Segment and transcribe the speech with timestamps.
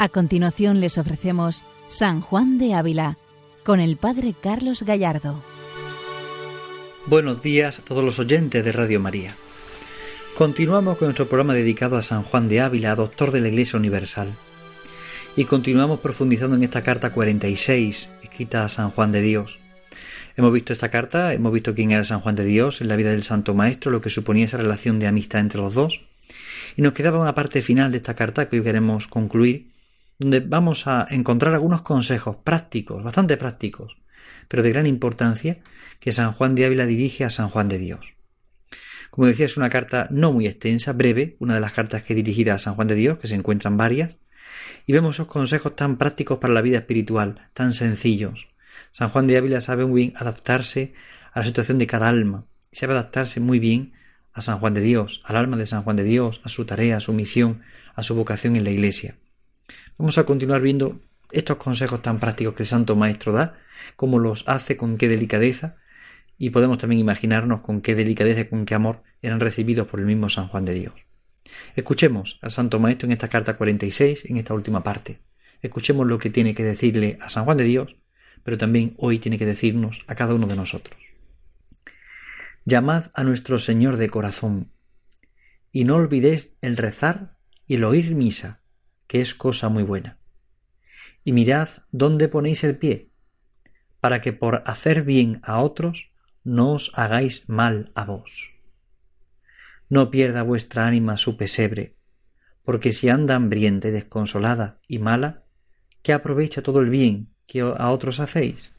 [0.00, 3.18] A continuación les ofrecemos San Juan de Ávila
[3.62, 5.42] con el Padre Carlos Gallardo.
[7.04, 9.34] Buenos días a todos los oyentes de Radio María.
[10.38, 14.32] Continuamos con nuestro programa dedicado a San Juan de Ávila, doctor de la Iglesia Universal.
[15.36, 19.58] Y continuamos profundizando en esta carta 46, escrita a San Juan de Dios.
[20.34, 23.10] Hemos visto esta carta, hemos visto quién era San Juan de Dios en la vida
[23.10, 26.00] del Santo Maestro, lo que suponía esa relación de amistad entre los dos.
[26.74, 29.69] Y nos quedaba una parte final de esta carta que hoy queremos concluir,
[30.20, 33.96] donde vamos a encontrar algunos consejos prácticos, bastante prácticos,
[34.48, 35.60] pero de gran importancia,
[35.98, 38.14] que San Juan de Ávila dirige a San Juan de Dios.
[39.10, 42.54] Como decía, es una carta no muy extensa, breve, una de las cartas que dirigida
[42.54, 44.18] a San Juan de Dios, que se encuentran varias,
[44.86, 48.48] y vemos esos consejos tan prácticos para la vida espiritual, tan sencillos.
[48.92, 50.92] San Juan de Ávila sabe muy bien adaptarse
[51.32, 53.94] a la situación de cada alma, y sabe adaptarse muy bien
[54.34, 56.98] a San Juan de Dios, al alma de San Juan de Dios, a su tarea,
[56.98, 57.62] a su misión,
[57.94, 59.16] a su vocación en la Iglesia.
[59.98, 61.00] Vamos a continuar viendo
[61.32, 63.58] estos consejos tan prácticos que el Santo Maestro da,
[63.96, 65.76] cómo los hace, con qué delicadeza,
[66.38, 70.06] y podemos también imaginarnos con qué delicadeza y con qué amor eran recibidos por el
[70.06, 70.94] mismo San Juan de Dios.
[71.76, 75.20] Escuchemos al Santo Maestro en esta carta 46, en esta última parte.
[75.62, 77.96] Escuchemos lo que tiene que decirle a San Juan de Dios,
[78.42, 80.98] pero también hoy tiene que decirnos a cada uno de nosotros.
[82.64, 84.72] Llamad a nuestro Señor de corazón,
[85.72, 88.59] y no olvidéis el rezar y el oír misa,
[89.10, 90.20] que es cosa muy buena.
[91.24, 93.10] Y mirad dónde ponéis el pie,
[93.98, 96.12] para que por hacer bien a otros
[96.44, 98.52] no os hagáis mal a vos.
[99.88, 101.96] No pierda vuestra ánima su pesebre,
[102.62, 105.42] porque si anda hambrienta y desconsolada y mala,
[106.02, 108.76] ¿qué aprovecha todo el bien que a otros hacéis?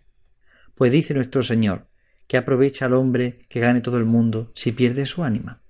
[0.75, 1.89] Pues dice nuestro Señor,
[2.27, 5.61] que aprovecha al hombre que gane todo el mundo si pierde su ánima.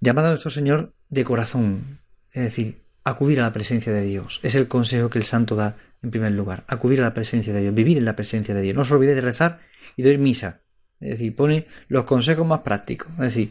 [0.00, 1.98] Llamado a nuestro Señor de corazón,
[2.30, 4.40] es decir, acudir a la presencia de Dios.
[4.42, 6.64] Es el consejo que el santo da en primer lugar.
[6.68, 8.74] Acudir a la presencia de Dios, vivir en la presencia de Dios.
[8.74, 9.60] No os olvidéis de rezar
[9.96, 10.60] y de oír misa.
[11.00, 13.12] Es decir, pone los consejos más prácticos.
[13.12, 13.50] Es decir,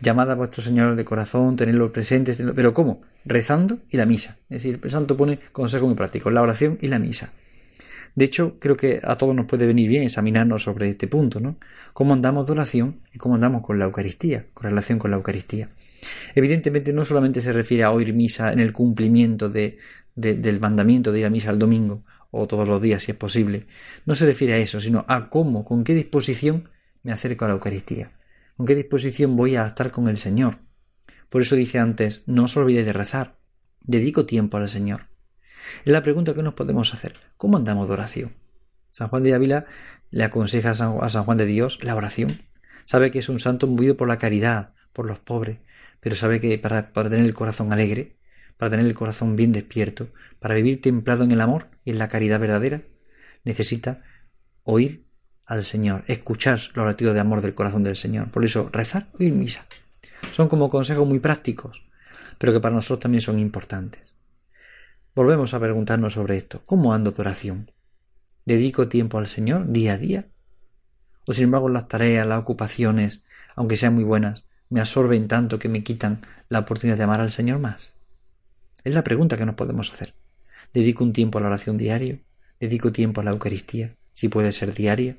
[0.00, 2.42] llamad a vuestro Señor de corazón, tenerlo presentes.
[2.54, 3.02] Pero ¿cómo?
[3.24, 4.38] Rezando y la misa.
[4.48, 7.32] Es decir, el santo pone consejos muy prácticos, la oración y la misa.
[8.14, 11.56] De hecho, creo que a todos nos puede venir bien examinarnos sobre este punto, ¿no?
[11.92, 15.68] Cómo andamos de oración y cómo andamos con la Eucaristía, con relación con la Eucaristía.
[16.34, 19.78] Evidentemente no solamente se refiere a oír misa en el cumplimiento de,
[20.14, 23.66] del mandamiento de ir a misa el domingo o todos los días si es posible.
[24.04, 26.68] No se refiere a eso, sino a cómo, con qué disposición
[27.02, 28.12] me acerco a la Eucaristía,
[28.56, 30.58] con qué disposición voy a estar con el Señor.
[31.28, 33.38] Por eso dice antes, no os olvidéis de rezar,
[33.80, 35.08] dedico tiempo al Señor.
[35.84, 38.32] Es la pregunta que nos podemos hacer, ¿cómo andamos de oración?
[38.90, 39.66] San Juan de Ávila
[40.10, 42.40] le aconseja a San Juan de Dios la oración.
[42.84, 45.58] Sabe que es un santo movido por la caridad, por los pobres,
[46.00, 48.16] pero sabe que para, tener el corazón alegre,
[48.56, 52.08] para tener el corazón bien despierto, para vivir templado en el amor y en la
[52.08, 52.82] caridad verdadera,
[53.44, 54.02] necesita
[54.62, 55.06] oír
[55.44, 58.30] al Señor, escuchar los latidos de amor del corazón del Señor.
[58.30, 59.66] Por eso, rezar, oír misa.
[60.32, 61.86] Son como consejos muy prácticos,
[62.36, 64.14] pero que para nosotros también son importantes.
[65.14, 66.62] Volvemos a preguntarnos sobre esto.
[66.66, 67.72] ¿Cómo ando de oración?
[68.44, 70.28] ¿Dedico tiempo al Señor día a día?
[71.26, 73.24] ¿O sin embargo las tareas, las ocupaciones,
[73.56, 77.30] aunque sean muy buenas, me absorben tanto que me quitan la oportunidad de amar al
[77.30, 77.94] Señor más?
[78.84, 80.14] Es la pregunta que nos podemos hacer.
[80.72, 82.20] ¿Dedico un tiempo a la oración diario?
[82.60, 83.94] ¿Dedico tiempo a la Eucaristía?
[84.12, 85.16] Si puede ser diaria.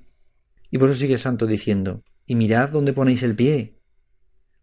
[0.69, 3.79] Y por eso sigue el santo diciendo, y mirad dónde ponéis el pie,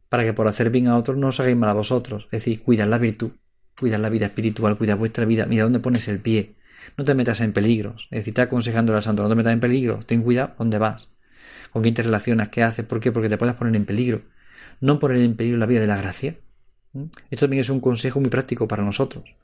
[0.09, 2.25] para que por hacer bien a otros no os hagáis mal a vosotros.
[2.27, 3.33] Es decir, cuidad la virtud,
[3.79, 6.57] cuidad la vida espiritual, cuidad vuestra vida, mira dónde pones el pie.
[6.97, 8.07] No te metas en peligros.
[8.13, 11.09] Es decir, está aconsejando al santo, no te metas en peligro, ten cuidado dónde vas,
[11.73, 13.11] con quién te relacionas, qué haces, ¿por qué?
[13.11, 14.23] Porque te puedes poner en peligro
[14.81, 16.39] no poner en peligro la vida de la gracia.
[17.31, 19.37] Esto también es un consejo muy práctico para nosotros.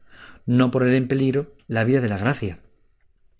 [0.46, 2.60] No poner en peligro la vida de la gracia,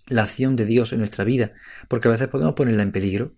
[0.07, 1.53] la acción de Dios en nuestra vida,
[1.89, 3.33] porque a veces podemos ponerla en peligro.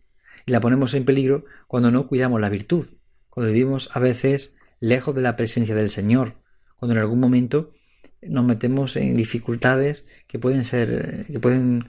[0.47, 2.87] Y la ponemos en peligro cuando no cuidamos la virtud,
[3.31, 6.35] cuando vivimos a veces lejos de la presencia del Señor,
[6.77, 7.73] cuando en algún momento
[8.21, 11.85] nos metemos en dificultades que pueden ser, que pueden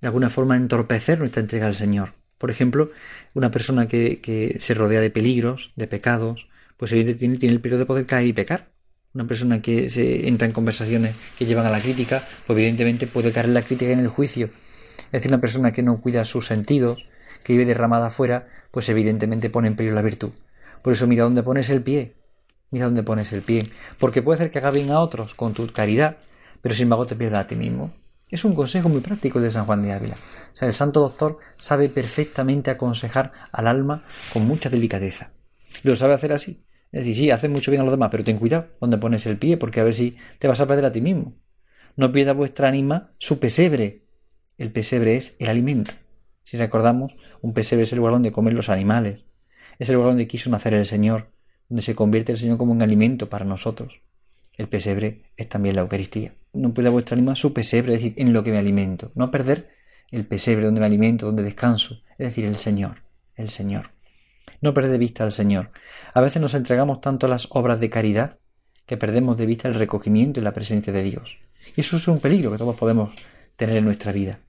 [0.00, 2.14] de alguna forma entorpecer nuestra entrega al Señor.
[2.38, 2.90] Por ejemplo,
[3.34, 7.86] una persona que, se rodea de peligros, de pecados, pues evidentemente tiene, el peligro de
[7.86, 8.68] poder caer y pecar.
[9.14, 13.32] Una persona que se entra en conversaciones que llevan a la crítica, pues evidentemente puede
[13.32, 14.50] caer en la crítica y en el juicio.
[15.06, 17.06] Es decir, una persona que no cuida sus sentidos,
[17.42, 20.30] que vive derramada afuera, pues evidentemente pone en peligro la virtud.
[20.82, 22.14] Por eso mira dónde pones el pie.
[22.70, 23.64] Mira dónde pones el pie.
[23.98, 26.18] Porque puede hacer que haga bien a otros con tu caridad,
[26.60, 27.92] pero sin embargo te pierda a ti mismo.
[28.30, 30.16] Es un consejo muy práctico de San Juan de Ávila.
[30.52, 35.32] O sea, el santo doctor sabe perfectamente aconsejar al alma con mucha delicadeza.
[35.82, 36.64] lo sabe hacer así.
[36.92, 39.38] Es decir, sí, hace mucho bien a los demás, pero ten cuidado donde pones el
[39.38, 41.36] pie, porque a ver si te vas a perder a ti mismo.
[41.96, 44.04] No pierda vuestra ánima su pesebre.
[44.56, 45.92] El pesebre es el alimento.
[46.42, 49.24] Si recordamos, un pesebre es el lugar donde comen los animales.
[49.78, 51.30] Es el lugar donde quiso nacer el Señor,
[51.68, 54.00] donde se convierte el Señor como un alimento para nosotros.
[54.58, 56.34] El pesebre es también la Eucaristía.
[56.52, 59.12] No pierda vuestra ánima su pesebre, es decir, en lo que me alimento.
[59.14, 59.70] No perder
[60.10, 63.04] el pesebre donde me alimento, donde descanso, es decir, el Señor,
[63.36, 63.92] el Señor.
[64.60, 65.70] No perder de vista al Señor.
[66.12, 68.40] A veces nos entregamos tanto a las obras de caridad
[68.84, 71.38] que perdemos de vista el recogimiento y la presencia de Dios.
[71.76, 73.14] Y eso es un peligro que todos podemos
[73.54, 74.40] tener en nuestra vida.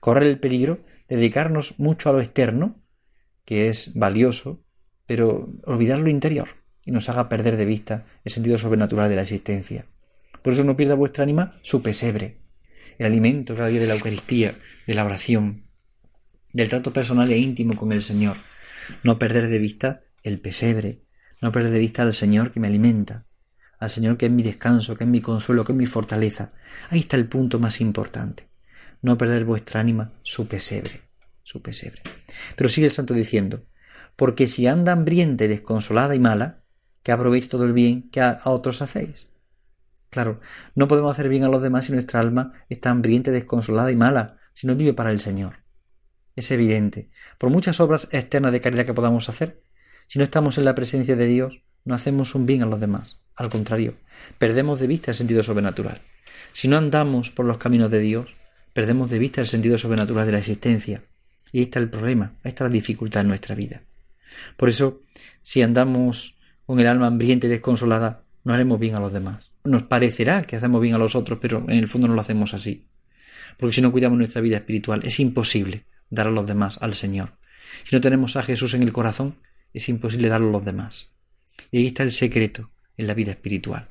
[0.00, 0.78] Correr el peligro
[1.08, 2.80] de dedicarnos mucho a lo externo,
[3.44, 4.64] que es valioso,
[5.04, 6.57] pero olvidar lo interior
[6.88, 9.84] y nos haga perder de vista el sentido sobrenatural de la existencia.
[10.40, 12.38] Por eso no pierda vuestra ánima su pesebre,
[12.96, 14.54] el alimento cada día de la Eucaristía,
[14.86, 15.66] de la oración,
[16.54, 18.38] del trato personal e íntimo con el Señor.
[19.02, 21.02] No perder de vista el pesebre,
[21.42, 23.26] no perder de vista al Señor que me alimenta,
[23.78, 26.54] al Señor que es mi descanso, que es mi consuelo, que es mi fortaleza.
[26.88, 28.48] Ahí está el punto más importante.
[29.02, 31.02] No perder vuestra ánima su pesebre,
[31.42, 32.00] su pesebre.
[32.56, 33.66] Pero sigue el santo diciendo,
[34.16, 36.64] porque si anda hambriente, desconsolada y mala,
[37.02, 39.26] que aproveche todo el bien que a, otros hacéis.
[40.10, 40.40] Claro,
[40.74, 44.38] no podemos hacer bien a los demás si nuestra alma está hambriente, desconsolada y mala,
[44.54, 45.60] si no vive para el Señor.
[46.34, 47.10] Es evidente.
[47.36, 49.62] Por muchas obras externas de caridad que podamos hacer,
[50.06, 53.18] si no estamos en la presencia de Dios, no hacemos un bien a los demás.
[53.36, 53.94] Al contrario,
[54.38, 56.00] perdemos de vista el sentido sobrenatural.
[56.52, 58.34] Si no andamos por los caminos de Dios,
[58.72, 61.02] perdemos de vista el sentido sobrenatural de la existencia.
[61.52, 63.82] Y ahí está el problema, ahí está la dificultad en nuestra vida.
[64.56, 65.02] Por eso,
[65.42, 66.37] si andamos
[66.68, 69.52] con el alma hambrienta y desconsolada, no haremos bien a los demás.
[69.64, 72.52] Nos parecerá que hacemos bien a los otros, pero en el fondo no lo hacemos
[72.52, 72.84] así.
[73.56, 77.30] Porque si no cuidamos nuestra vida espiritual, es imposible dar a los demás al Señor.
[77.84, 79.36] Si no tenemos a Jesús en el corazón,
[79.72, 81.14] es imposible darlo a los demás.
[81.70, 83.88] Y ahí está el secreto en la vida espiritual.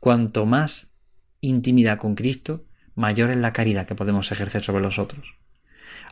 [0.00, 0.94] Cuanto más
[1.42, 2.64] intimidad con Cristo,
[2.94, 5.34] mayor es la caridad que podemos ejercer sobre los otros.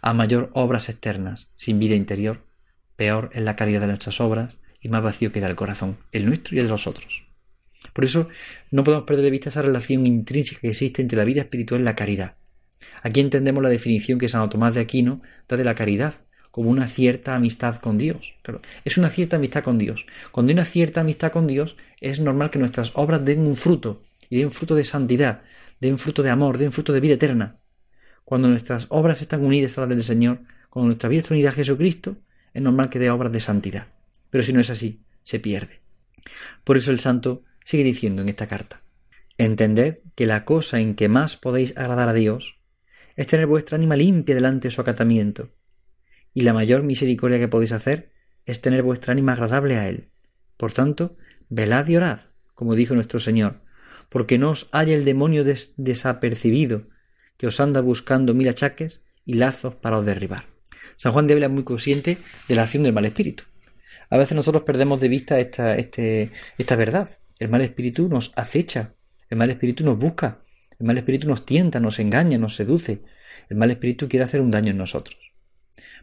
[0.02, 2.44] A mayor obras externas, sin vida interior,
[2.96, 6.54] peor es la calidad de nuestras obras y más vacío queda el corazón, el nuestro
[6.54, 7.26] y el de los otros.
[7.92, 8.28] Por eso
[8.70, 11.84] no podemos perder de vista esa relación intrínseca que existe entre la vida espiritual y
[11.84, 12.36] la caridad.
[13.02, 16.14] Aquí entendemos la definición que San Tomás de Aquino da de la caridad,
[16.50, 18.34] como una cierta amistad con Dios.
[18.84, 20.06] es una cierta amistad con Dios.
[20.30, 24.02] Cuando hay una cierta amistad con Dios, es normal que nuestras obras den un fruto,
[24.30, 25.42] y den fruto de santidad,
[25.80, 27.58] den fruto de amor, den fruto de vida eterna.
[28.24, 30.40] Cuando nuestras obras están unidas a las del Señor,
[30.70, 32.16] cuando nuestra vida está unida a Jesucristo,
[32.52, 33.88] es normal que dé obras de santidad.
[34.30, 35.80] Pero si no es así, se pierde.
[36.64, 38.82] Por eso el santo sigue diciendo en esta carta,
[39.38, 42.58] Entended que la cosa en que más podéis agradar a Dios
[43.16, 45.52] es tener vuestra ánima limpia delante de su acatamiento,
[46.32, 48.12] y la mayor misericordia que podéis hacer
[48.44, 50.10] es tener vuestra ánima agradable a Él.
[50.56, 51.16] Por tanto,
[51.48, 52.20] velad y orad,
[52.54, 53.60] como dijo nuestro Señor,
[54.08, 55.44] porque no os haya el demonio
[55.76, 56.88] desapercibido,
[57.36, 60.44] que os anda buscando mil achaques y lazos para os derribar.
[60.96, 62.18] San Juan de Ávila es muy consciente
[62.48, 63.44] de la acción del mal espíritu.
[64.10, 67.08] A veces nosotros perdemos de vista esta, este, esta verdad.
[67.38, 68.94] El mal espíritu nos acecha,
[69.28, 70.42] el mal espíritu nos busca,
[70.78, 73.02] el mal espíritu nos tienta, nos engaña, nos seduce.
[73.48, 75.18] El mal espíritu quiere hacer un daño en nosotros.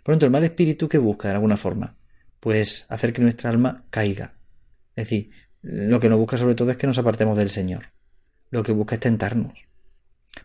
[0.04, 1.98] Por tanto, el mal espíritu que busca de alguna forma,
[2.40, 4.36] pues hacer que nuestra alma caiga.
[4.96, 7.86] Es decir, lo que nos busca sobre todo es que nos apartemos del Señor.
[8.50, 9.54] Lo que busca es tentarnos.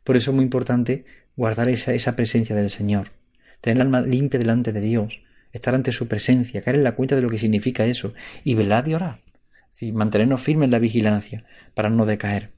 [0.05, 1.05] Por eso es muy importante
[1.37, 3.13] guardar esa, esa presencia del Señor,
[3.61, 5.21] tener el alma limpia delante de Dios,
[5.53, 8.15] estar ante su presencia, caer en la cuenta de lo que significa eso,
[8.45, 9.17] y velad y orad.
[9.17, 12.51] Es decir, mantenernos firmes en la vigilancia para no decaer.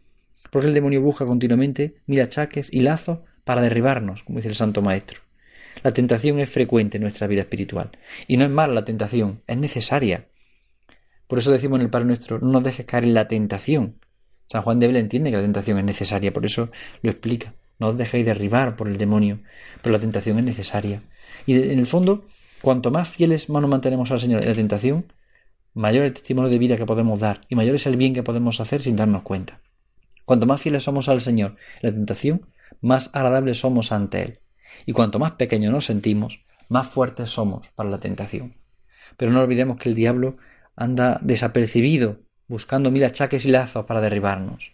[0.51, 4.83] Porque el demonio busca continuamente mira achaques y lazos para derribarnos, como dice el Santo
[4.83, 5.21] Maestro.
[5.83, 7.91] La tentación es frecuente en nuestra vida espiritual.
[8.27, 10.27] Y no es mala la tentación, es necesaria.
[11.27, 14.01] Por eso decimos en el Padre Nuestro, no nos dejes caer en la tentación.
[14.49, 16.71] San Juan de Bela entiende que la tentación es necesaria, por eso
[17.03, 17.55] lo explica.
[17.79, 19.41] No os dejéis derribar por el demonio,
[19.81, 21.03] pero la tentación es necesaria.
[21.47, 22.27] Y en el fondo,
[22.61, 25.13] cuanto más fieles nos mantenemos al Señor en la tentación,
[25.75, 28.61] mayor el testimonio de vida que podemos dar y mayor es el bien que podemos
[28.61, 29.61] hacer sin darnos cuenta.
[30.25, 32.47] Cuanto más fieles somos al Señor en la tentación,
[32.81, 34.39] más agradables somos ante Él.
[34.87, 38.55] Y cuanto más pequeños nos sentimos, más fuertes somos para la tentación.
[39.17, 40.37] Pero no olvidemos que el diablo
[40.77, 44.73] anda desapercibido, buscando mil achaques y lazos para derribarnos.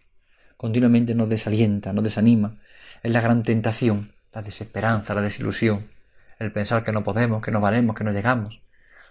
[0.56, 2.58] Continuamente nos desalienta, nos desanima.
[3.02, 5.86] Es la gran tentación, la desesperanza, la desilusión,
[6.38, 8.60] el pensar que no podemos, que no valemos, que no llegamos.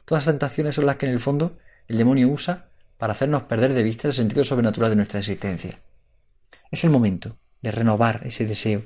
[0.05, 3.73] Todas las tentaciones son las que en el fondo el demonio usa para hacernos perder
[3.73, 5.79] de vista el sentido sobrenatural de nuestra existencia.
[6.71, 8.83] Es el momento de renovar ese deseo,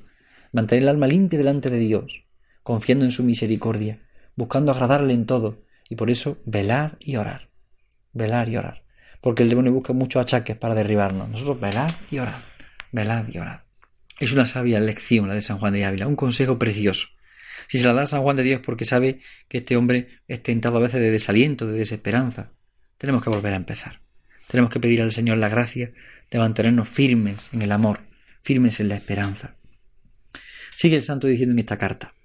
[0.52, 2.26] mantener el alma limpia delante de Dios,
[2.64, 4.02] confiando en su misericordia,
[4.36, 7.50] buscando agradarle en todo, y por eso velar y orar.
[8.14, 8.84] Velar y orar.
[9.22, 11.30] Porque el demonio busca muchos achaques para derribarnos.
[11.30, 12.42] Nosotros velar y orar.
[12.92, 13.66] Velar y orar.
[14.20, 17.08] Es una sabia lección la de San Juan de Ávila, un consejo precioso.
[17.70, 20.42] Si se la da a San Juan de Dios porque sabe que este hombre es
[20.42, 22.52] tentado a veces de desaliento, de desesperanza,
[22.98, 24.02] tenemos que volver a empezar.
[24.48, 25.92] Tenemos que pedir al Señor la gracia
[26.32, 28.00] de mantenernos firmes en el amor,
[28.42, 29.56] firmes en la esperanza.
[30.76, 32.16] Sigue el santo diciendo en esta carta,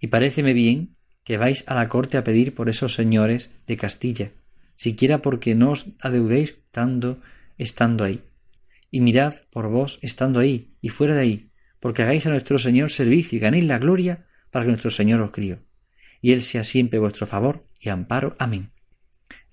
[0.00, 4.32] y paréceme bien que vais a la corte a pedir por esos señores de Castilla,
[4.74, 7.20] siquiera porque no os adeudéis tanto
[7.58, 8.22] estando ahí.
[8.90, 12.90] Y mirad por vos estando ahí y fuera de ahí, porque hagáis a nuestro Señor
[12.90, 15.58] servicio y ganéis la gloria para que nuestro Señor os crió.
[16.22, 18.36] Y Él sea siempre vuestro favor y amparo.
[18.38, 18.70] Amén.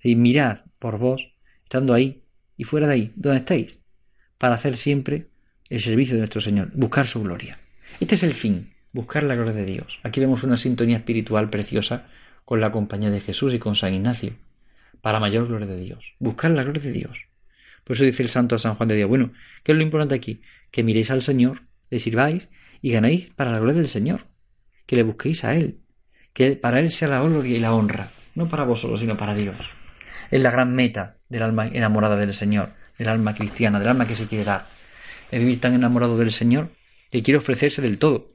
[0.02, 2.24] Y mirad por vos estando ahí
[2.56, 3.80] y fuera de ahí, donde estáis,
[4.38, 5.28] para hacer siempre
[5.68, 7.58] el servicio de nuestro Señor, buscar su gloria.
[8.00, 10.00] Este es el fin, buscar la gloria de Dios.
[10.04, 12.06] Aquí vemos una sintonía espiritual preciosa
[12.46, 14.32] con la compañía de Jesús y con San Ignacio,
[15.02, 17.26] para mayor gloria de Dios, buscar la gloria de Dios.
[17.84, 19.34] Por eso dice el santo a San Juan de Dios, bueno,
[19.64, 20.40] ¿qué es lo importante aquí?
[20.70, 22.48] Que miréis al Señor, le sirváis
[22.80, 24.32] y ganéis para la gloria del Señor,
[24.86, 25.80] que le busquéis a Él,
[26.32, 29.56] que para Él sea la gloria y la honra, no para vosotros, sino para Dios.
[30.30, 34.16] Es la gran meta del alma enamorada del Señor, del alma cristiana, del alma que
[34.16, 34.66] se quiere dar.
[35.30, 36.70] Es vivir tan enamorado del Señor
[37.10, 38.32] que quiere ofrecerse del todo.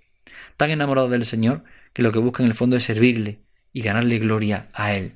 [0.57, 1.63] Tan enamorado del Señor
[1.93, 3.41] que lo que busca en el fondo es servirle
[3.73, 5.15] y ganarle gloria a Él.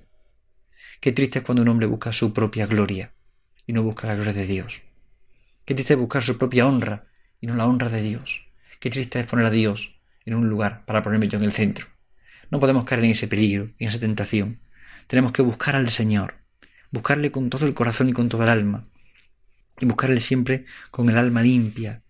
[0.99, 3.13] Qué triste es cuando un hombre busca su propia gloria
[3.65, 4.83] y no busca la gloria de Dios.
[5.65, 7.07] Qué triste es buscar su propia honra
[7.39, 8.45] y no la honra de Dios.
[8.79, 9.92] Qué triste es poner a Dios
[10.25, 11.87] en un lugar para ponerme yo en el centro.
[12.49, 14.59] No podemos caer en ese peligro, en esa tentación.
[15.07, 16.35] Tenemos que buscar al Señor,
[16.91, 18.85] buscarle con todo el corazón y con toda el alma,
[19.79, 22.01] y buscarle siempre con el alma limpia,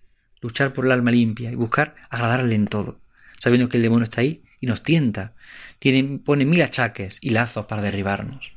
[0.42, 3.00] luchar por el alma limpia y buscar agradarle en todo,
[3.40, 5.34] sabiendo que el demonio está ahí y nos tienta,
[5.80, 8.54] tiene, pone mil achaques y lazos para derribarnos.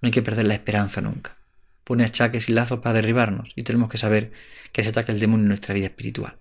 [0.00, 1.36] No hay que perder la esperanza nunca.
[1.84, 4.32] Pone achaques y lazos para derribarnos y tenemos que saber
[4.72, 6.38] que se ataca el demonio en nuestra vida espiritual.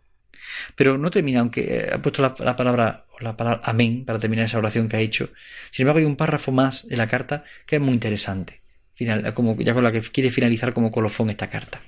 [0.76, 4.58] Pero no termina, aunque eh, ha puesto la, palabra la palabra amén para terminar esa
[4.58, 5.30] oración que ha hecho.
[5.72, 9.56] Sin embargo, hay un párrafo más de la carta que es muy interesante final, como,
[9.58, 11.80] ya con la que quiere finalizar como colofón esta carta.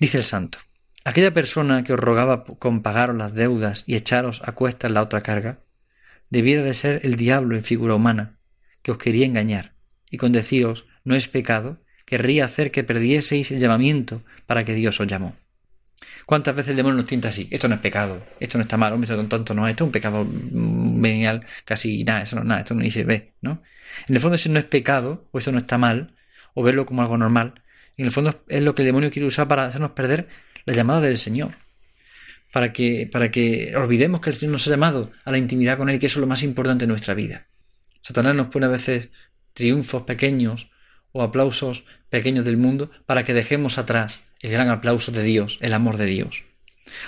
[0.00, 0.58] Dice el santo,
[1.04, 5.20] aquella persona que os rogaba con pagaros las deudas y echaros a cuestas la otra
[5.20, 5.60] carga,
[6.30, 8.38] debiera de ser el diablo en figura humana,
[8.82, 9.74] que os quería engañar,
[10.10, 14.98] y con deciros no es pecado, querría hacer que perdieseis el llamamiento para que Dios
[15.00, 15.36] os llamó.
[16.26, 17.48] ¿Cuántas veces el demonio nos tienta así?
[17.50, 19.86] Esto no es pecado, esto no está mal, hombre, esto tanto no es, esto es
[19.86, 23.62] un pecado venial, casi nada, eso no es nada, esto ni se ve, ¿no?
[24.06, 26.14] En el fondo eso no es pecado, o eso no está mal,
[26.54, 27.54] o verlo como algo normal.
[27.96, 30.28] En el fondo es lo que el demonio quiere usar para hacernos perder
[30.64, 31.52] la llamada del Señor.
[32.52, 35.88] Para que, para que olvidemos que el Señor nos ha llamado a la intimidad con
[35.88, 37.46] Él que eso es lo más importante en nuestra vida.
[38.00, 39.10] Satanás nos pone a veces
[39.52, 40.70] triunfos pequeños
[41.12, 45.72] o aplausos pequeños del mundo para que dejemos atrás el gran aplauso de Dios, el
[45.72, 46.44] amor de Dios.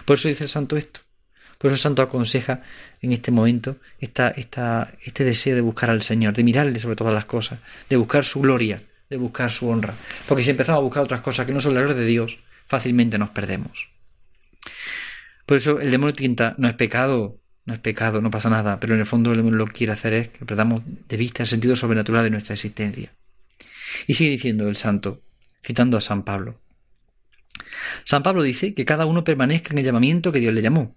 [0.04, 1.00] Por eso dice el santo esto.
[1.58, 2.62] Por eso el santo aconseja
[3.02, 7.12] en este momento esta, esta, este deseo de buscar al Señor, de mirarle sobre todas
[7.12, 9.94] las cosas, de buscar su gloria, de buscar su honra.
[10.26, 13.18] Porque si empezamos a buscar otras cosas que no son la gloria de Dios, fácilmente
[13.18, 13.88] nos perdemos.
[15.44, 18.94] Por eso el demonio tienta, no es pecado, no es pecado, no pasa nada, pero
[18.94, 21.46] en el fondo el demonio lo que quiere hacer es que perdamos de vista el
[21.46, 23.12] sentido sobrenatural de nuestra existencia.
[24.06, 25.22] Y sigue diciendo el santo,
[25.62, 26.60] citando a San Pablo.
[28.04, 30.96] San Pablo dice que cada uno permanezca en el llamamiento que Dios le llamó.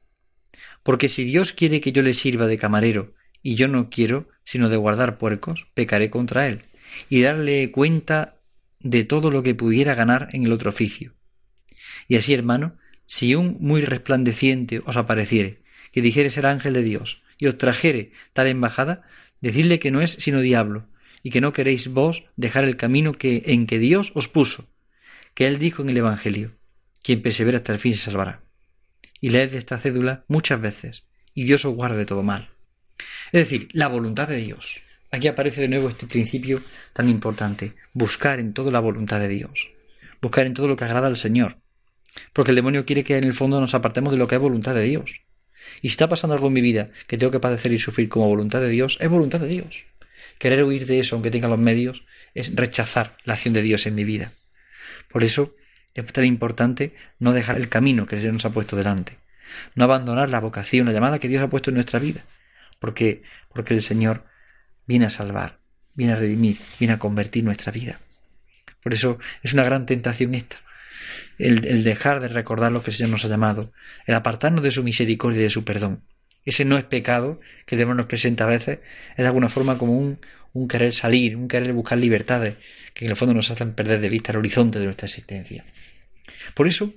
[0.83, 4.69] Porque si Dios quiere que yo le sirva de camarero y yo no quiero sino
[4.69, 6.63] de guardar puercos, pecaré contra él
[7.09, 8.39] y darle cuenta
[8.79, 11.13] de todo lo que pudiera ganar en el otro oficio.
[12.07, 17.23] Y así, hermano, si un muy resplandeciente os apareciere, que dijere ser ángel de Dios,
[17.37, 19.03] y os trajere tal embajada,
[19.41, 20.87] decidle que no es sino diablo,
[21.23, 24.67] y que no queréis vos dejar el camino que en que Dios os puso,
[25.33, 26.55] que él dijo en el Evangelio,
[27.01, 28.43] quien persevera hasta el fin se salvará.
[29.19, 32.49] Y leed esta cédula muchas veces, y Dios os guarde de todo mal.
[33.31, 34.79] Es decir, la voluntad de Dios.
[35.11, 36.61] Aquí aparece de nuevo este principio
[36.91, 39.69] tan importante, buscar en todo la voluntad de Dios,
[40.21, 41.57] buscar en todo lo que agrada al Señor,
[42.33, 44.75] porque el demonio quiere que en el fondo nos apartemos de lo que es voluntad
[44.75, 45.21] de Dios.
[45.81, 48.27] Y si está pasando algo en mi vida que tengo que padecer y sufrir como
[48.27, 49.85] voluntad de Dios, es voluntad de Dios.
[50.39, 53.95] Querer huir de eso, aunque tenga los medios, es rechazar la acción de Dios en
[53.95, 54.33] mi vida.
[55.09, 55.55] Por eso
[55.93, 59.17] es tan importante no dejar el camino que el Señor nos ha puesto delante,
[59.75, 62.25] no abandonar la vocación, la llamada que Dios ha puesto en nuestra vida,
[62.79, 63.21] porque,
[63.53, 64.25] porque el Señor
[64.87, 65.59] viene a salvar,
[65.93, 67.99] viene a redimir, viene a convertir nuestra vida.
[68.81, 70.57] Por eso es una gran tentación esta,
[71.37, 73.71] el, el, dejar de recordar lo que el Señor nos ha llamado,
[74.05, 76.03] el apartarnos de su misericordia y de su perdón.
[76.45, 78.79] Ese no es pecado que el demonio nos presenta a veces,
[79.11, 80.19] es de alguna forma como un,
[80.53, 82.55] un querer salir, un querer buscar libertades
[82.93, 85.63] que en el fondo nos hacen perder de vista el horizonte de nuestra existencia.
[86.53, 86.93] Por eso,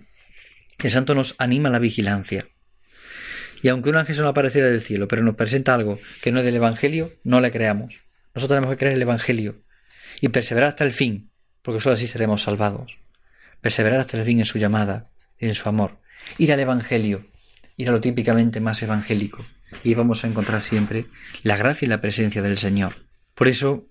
[0.78, 2.46] El santo nos anima a la vigilancia.
[3.62, 6.40] Y aunque un ángel se nos apareciera del cielo, pero nos presenta algo que no
[6.40, 7.94] es del Evangelio, no le creamos.
[8.34, 9.62] Nosotros tenemos que creer el Evangelio
[10.20, 11.30] y perseverar hasta el fin,
[11.62, 12.98] porque solo así seremos salvados.
[13.62, 15.98] Perseverar hasta el fin en su llamada, en su amor.
[16.36, 17.24] Ir al Evangelio,
[17.76, 19.44] ir a lo típicamente más evangélico,
[19.84, 21.06] y vamos a encontrar siempre
[21.42, 22.94] la gracia y la presencia del Señor.
[23.34, 23.88] Por eso,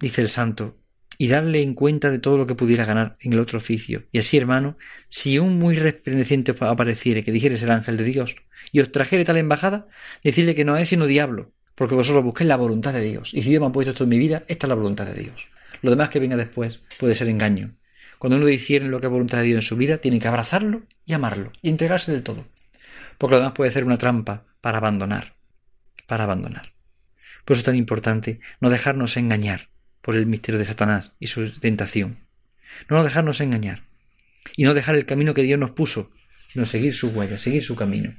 [0.00, 0.76] dice el santo,
[1.18, 4.04] y darle en cuenta de todo lo que pudiera ganar en el otro oficio.
[4.12, 4.76] Y así, hermano,
[5.08, 8.36] si un muy resplandeciente apareciere que dijeres el ángel de Dios,
[8.70, 9.88] y os trajere tal embajada,
[10.22, 13.34] decirle que no es sino diablo, porque vosotros busquéis la voluntad de Dios.
[13.34, 15.20] Y si Dios me ha puesto esto en mi vida, esta es la voluntad de
[15.20, 15.48] Dios.
[15.82, 17.76] Lo demás que venga después puede ser engaño.
[18.18, 20.82] Cuando uno dice lo que es voluntad de Dios en su vida, tiene que abrazarlo
[21.04, 22.46] y amarlo, y entregarse del todo.
[23.18, 25.36] Porque lo puede ser una trampa para abandonar.
[26.06, 26.62] Para abandonar.
[27.44, 29.70] Por eso es tan importante no dejarnos engañar
[30.00, 32.18] por el misterio de Satanás y su tentación.
[32.88, 33.84] No dejarnos engañar.
[34.56, 36.10] Y no dejar el camino que Dios nos puso,
[36.52, 38.14] sino seguir su huella, seguir su camino.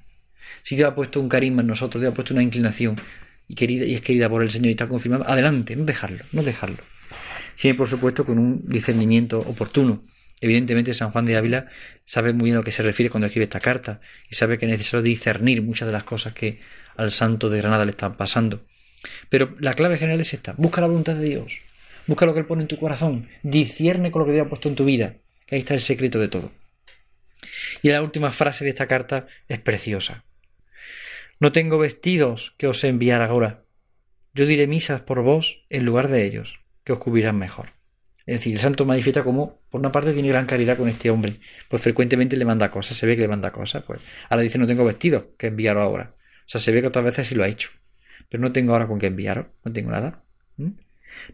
[0.62, 3.00] Si Dios ha puesto un carisma en nosotros, Dios ha puesto una inclinación
[3.48, 6.44] y, querida, y es querida por el Señor y está confirmado, adelante, no dejarlo, no
[6.44, 6.84] dejarlo.
[7.56, 10.03] Siempre, por supuesto, con un discernimiento oportuno.
[10.41, 11.65] Evidentemente, San Juan de Ávila
[12.05, 14.65] sabe muy bien a lo que se refiere cuando escribe esta carta y sabe que
[14.65, 16.60] es necesario discernir muchas de las cosas que
[16.96, 18.65] al santo de Granada le están pasando.
[19.29, 21.60] Pero la clave general es esta: busca la voluntad de Dios,
[22.10, 23.29] Busca lo que Él pone en tu corazón.
[23.43, 25.17] Discierne con lo que Dios ha puesto en tu vida.
[25.51, 26.51] ahí está el secreto de todo.
[27.84, 30.25] Y la última frase de esta carta es preciosa.
[31.39, 33.63] No tengo vestidos que os enviar ahora.
[34.34, 37.74] Yo diré misas por vos en lugar de ellos, que os cubrirán mejor.
[38.29, 41.39] Es decir, el santo manifiesta como, por una parte, tiene gran caridad con este hombre,
[41.67, 44.67] pues frecuentemente le manda cosas, se ve que le manda cosas, pues ahora dice no
[44.67, 46.13] tengo vestidos que enviaros ahora.
[46.15, 47.71] O sea, se ve que otras veces sí lo ha hecho,
[48.30, 50.23] pero no tengo ahora con qué enviaros, no tengo nada.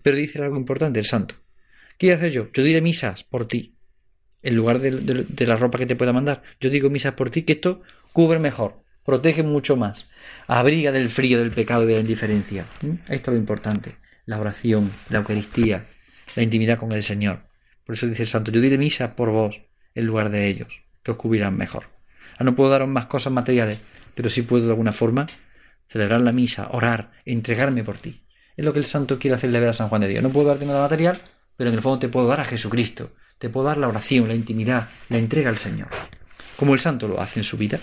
[0.04, 1.36] Pero dice algo importante el santo.
[1.98, 2.50] ¿Qué hacer yo?
[2.54, 3.76] Yo diré misas por ti.
[4.41, 6.43] En lugar de, la ropa que te pueda mandar.
[6.62, 7.82] Yo digo misas por ti, que esto
[8.13, 10.08] cubre mejor, protege mucho más,
[10.48, 12.65] abriga del frío, del pecado y de la indiferencia.
[13.10, 13.98] Ahí está lo importante.
[14.26, 15.86] La oración, la Eucaristía,
[16.36, 17.48] la intimidad con el Señor.
[17.86, 19.62] Por eso dice el santo, yo diré misas por vos
[19.93, 21.89] en lugar de ellos, que os cubrirán mejor.
[22.38, 23.80] Ah, no puedo daros más cosas materiales,
[24.13, 25.28] pero sí puedo de alguna forma
[25.88, 28.24] celebrar la misa, orar, entregarme por ti.
[28.58, 30.24] Es lo que el santo quiere hacerle ver a San Juan de Dios.
[30.24, 31.21] No puedo darte nada material,
[31.56, 33.13] pero en el fondo te puedo dar a Jesucristo.
[33.38, 35.89] Te puedo dar la oración, la intimidad, la entrega al Señor.
[36.56, 37.80] Como el santo lo hace en su vida.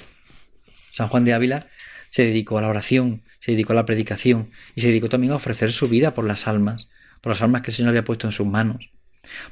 [0.90, 1.66] San Juan de Ávila
[2.10, 5.36] se dedicó a la oración, se dedicó a la predicación y se dedicó también a
[5.36, 6.88] ofrecer su vida por las almas,
[7.22, 8.90] por las almas que el Señor había puesto en sus manos.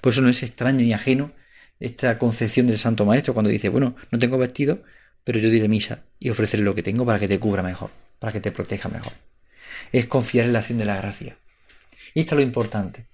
[0.03, 1.33] Por eso no es extraño ni ajeno
[1.79, 4.83] esta concepción del Santo Maestro cuando dice, bueno, no tengo vestido,
[5.25, 8.33] pero yo diré misa y ofreceré lo que tengo para que te cubra mejor, para
[8.33, 9.15] que te proteja mejor
[9.93, 11.37] es confiar en la acción de la gracia.
[12.15, 13.07] Y esto es lo importante.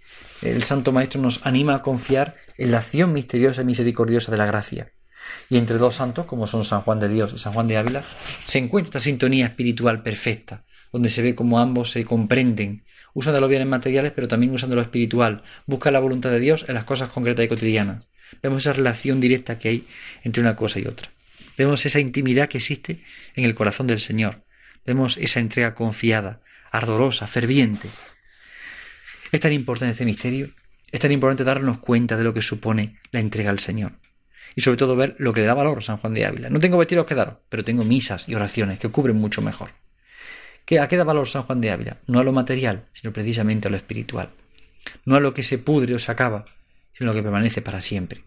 [0.43, 4.47] El Santo Maestro nos anima a confiar en la acción misteriosa y misericordiosa de la
[4.47, 4.93] gracia.
[5.51, 8.05] Y entre dos santos, como son San Juan de Dios y San Juan de Ávila,
[8.47, 10.65] se encuentra esta sintonía espiritual perfecta,
[10.97, 12.83] donde se ve como ambos se comprenden,
[13.13, 16.41] usan de los bienes materiales, pero también usan de lo espiritual, buscan la voluntad de
[16.41, 18.05] Dios en las cosas concretas y cotidianas.
[18.43, 19.87] Vemos esa relación directa que hay
[20.25, 21.11] entre una cosa y otra.
[21.59, 23.05] Vemos esa intimidad que existe
[23.35, 24.43] en el corazón del Señor.
[24.87, 26.41] Vemos esa entrega confiada,
[26.73, 27.91] ardorosa, ferviente.
[29.33, 30.55] Es tan importante este misterio,
[30.93, 33.99] es tan importante darnos cuenta de lo que supone la entrega al Señor.
[34.55, 36.49] Y sobre todo ver lo que le da valor a San Juan de Ávila.
[36.49, 39.73] No tengo vestidos que dar, pero tengo misas y oraciones que cubren mucho mejor.
[40.81, 41.99] ¿A qué da valor San Juan de Ávila?
[42.07, 44.31] No a lo material, sino precisamente a lo espiritual.
[45.05, 46.47] No a lo que se pudre o se acaba,
[46.93, 48.25] sino a lo que permanece para siempre.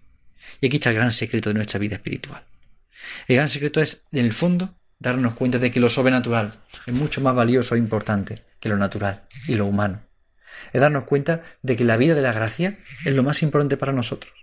[0.62, 2.45] Y aquí está el gran secreto de nuestra vida espiritual.
[3.28, 6.54] El gran secreto es, en el fondo, darnos cuenta de que lo sobrenatural
[6.86, 10.02] es mucho más valioso e importante que lo natural y lo humano.
[10.73, 13.93] Es darnos cuenta de que la vida de la gracia es lo más importante para
[13.93, 14.34] nosotros.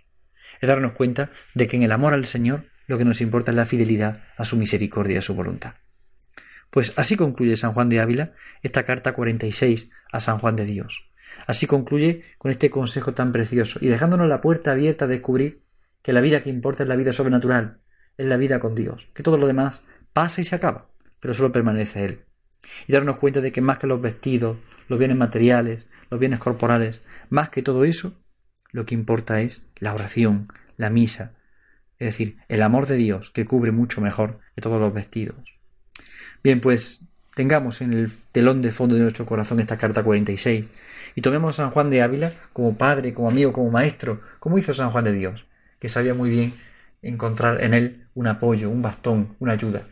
[0.60, 3.56] Es darnos cuenta de que en el amor al Señor lo que nos importa es
[3.56, 5.74] la fidelidad a su misericordia y a su voluntad.
[6.76, 11.08] Pues así concluye San Juan de Ávila esta carta 46 a San Juan de Dios.
[11.46, 15.62] Así concluye con este consejo tan precioso y dejándonos la puerta abierta a descubrir
[16.02, 17.80] que la vida que importa es la vida sobrenatural,
[18.18, 21.50] es la vida con Dios, que todo lo demás pasa y se acaba, pero solo
[21.50, 22.26] permanece Él.
[22.86, 24.58] Y darnos cuenta de que más que los vestidos,
[24.88, 28.20] los bienes materiales, los bienes corporales, más que todo eso,
[28.70, 31.32] lo que importa es la oración, la misa,
[31.98, 35.55] es decir, el amor de Dios que cubre mucho mejor que todos los vestidos.
[36.42, 37.02] Bien, pues
[37.34, 40.64] tengamos en el telón de fondo de nuestro corazón esta carta 46
[41.14, 44.72] y tomemos a San Juan de Ávila como padre, como amigo, como maestro, como hizo
[44.74, 45.46] San Juan de Dios,
[45.78, 46.54] que sabía muy bien
[47.02, 49.82] encontrar en él un apoyo, un bastón, una ayuda.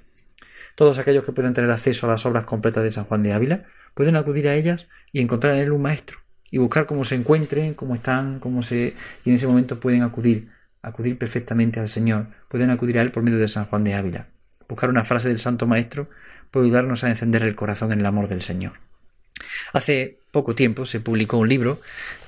[0.74, 3.64] Todos aquellos que pueden tener acceso a las obras completas de San Juan de Ávila
[3.94, 6.18] pueden acudir a ellas y encontrar en él un maestro
[6.50, 10.48] y buscar cómo se encuentren, cómo están, cómo se y en ese momento pueden acudir
[10.84, 14.28] acudir perfectamente al Señor, pueden acudir a Él por medio de San Juan de Ávila.
[14.68, 16.08] Buscar una frase del Santo Maestro
[16.62, 18.72] ayudarnos a encender el corazón en el amor del Señor.
[19.72, 21.80] Hace poco tiempo se publicó un libro,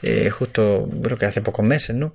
[0.02, 2.14] eh, justo creo que hace pocos meses, ¿no?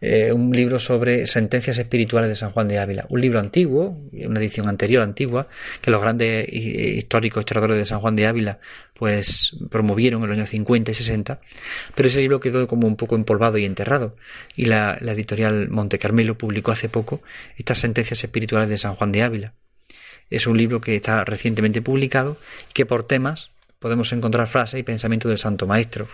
[0.00, 3.06] Eh, un libro sobre sentencias espirituales de San Juan de Ávila.
[3.08, 5.48] Un libro antiguo, una edición anterior antigua,
[5.80, 8.58] que los grandes históricos historiadores de San Juan de Ávila
[8.94, 11.40] pues promovieron en los años 50 y 60,
[11.94, 14.14] pero ese libro quedó como un poco empolvado y enterrado.
[14.56, 17.22] Y la editorial Monte Carmelo publicó hace poco
[17.56, 19.54] estas sentencias espirituales de San Juan de Ávila.
[20.30, 22.36] Es un libro que está recientemente publicado
[22.70, 26.06] y que por temas podemos encontrar frases y pensamientos del Santo Maestro.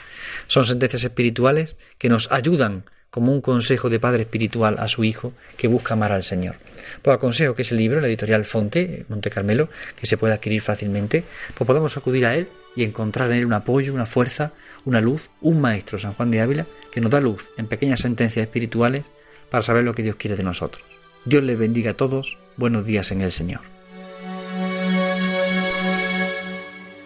[0.46, 5.32] Son sentencias espirituales que nos ayudan como un consejo de padre espiritual a su hijo
[5.56, 6.56] que busca amar al Señor.
[7.02, 11.24] Pues aconsejo que ese libro, la editorial Fonte, Monte Carmelo, que se puede adquirir fácilmente,
[11.54, 14.52] pues podemos acudir a él y encontrar en él un apoyo, una fuerza,
[14.84, 18.44] una luz, un maestro, San Juan de Ávila, que nos da luz en pequeñas sentencias
[18.44, 19.04] espirituales
[19.50, 20.84] para saber lo que Dios quiere de nosotros.
[21.24, 23.75] Dios les bendiga a todos, buenos días en el Señor.